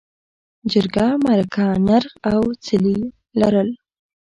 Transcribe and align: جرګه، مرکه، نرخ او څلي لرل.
جرګه، 0.71 1.07
مرکه، 1.23 1.65
نرخ 1.87 2.11
او 2.31 2.41
څلي 2.65 2.97
لرل. 3.39 3.69